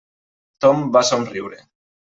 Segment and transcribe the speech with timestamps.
[0.65, 1.65] Tom va somriure.